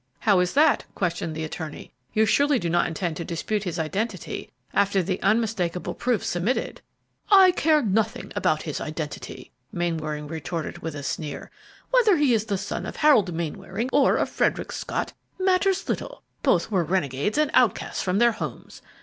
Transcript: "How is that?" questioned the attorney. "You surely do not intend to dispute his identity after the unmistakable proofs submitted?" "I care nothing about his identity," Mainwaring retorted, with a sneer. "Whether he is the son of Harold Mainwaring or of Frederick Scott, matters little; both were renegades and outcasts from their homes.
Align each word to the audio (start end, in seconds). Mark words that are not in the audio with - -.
"How 0.21 0.39
is 0.39 0.53
that?" 0.55 0.83
questioned 0.95 1.35
the 1.35 1.43
attorney. 1.43 1.91
"You 2.11 2.25
surely 2.25 2.57
do 2.57 2.71
not 2.71 2.87
intend 2.87 3.17
to 3.17 3.23
dispute 3.23 3.65
his 3.65 3.77
identity 3.77 4.49
after 4.73 5.03
the 5.03 5.21
unmistakable 5.21 5.93
proofs 5.93 6.25
submitted?" 6.27 6.81
"I 7.29 7.51
care 7.51 7.83
nothing 7.83 8.33
about 8.35 8.63
his 8.63 8.81
identity," 8.81 9.51
Mainwaring 9.71 10.25
retorted, 10.27 10.79
with 10.79 10.95
a 10.95 11.03
sneer. 11.03 11.51
"Whether 11.91 12.17
he 12.17 12.33
is 12.33 12.45
the 12.45 12.57
son 12.57 12.87
of 12.87 12.95
Harold 12.95 13.31
Mainwaring 13.31 13.91
or 13.93 14.15
of 14.15 14.29
Frederick 14.29 14.71
Scott, 14.71 15.13
matters 15.39 15.87
little; 15.87 16.23
both 16.41 16.71
were 16.71 16.83
renegades 16.83 17.37
and 17.37 17.51
outcasts 17.53 18.01
from 18.01 18.17
their 18.17 18.31
homes. 18.31 18.81